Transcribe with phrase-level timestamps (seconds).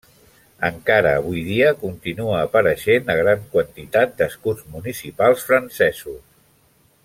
[0.67, 6.19] Encara avui dia continua apareixent a gran quantitat d'escuts municipals francesos.